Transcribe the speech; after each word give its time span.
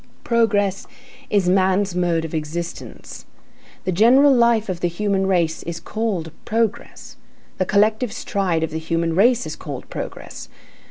Progress 0.23 0.87
is 1.29 1.47
man's 1.47 1.93
mode 1.93 2.25
of 2.25 2.33
existence. 2.33 3.27
The 3.83 3.91
general 3.91 4.33
life 4.35 4.67
of 4.67 4.79
the 4.79 4.87
human 4.87 5.27
race 5.27 5.61
is 5.61 5.79
called 5.79 6.31
Progress, 6.43 7.17
the 7.59 7.67
collective 7.67 8.11
stride 8.11 8.63
of 8.63 8.71
the 8.71 8.79
human 8.79 9.13
race 9.13 9.45
is 9.45 9.55
called 9.55 9.87
Progress. 9.91 10.49